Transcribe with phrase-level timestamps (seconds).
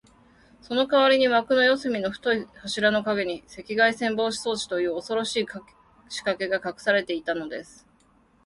[0.63, 5.45] そのかわりに、わくの四すみの太い柱のかげに、赤外線防備装置という、おそろしい
[6.09, 7.87] しかけがかくされていたのです。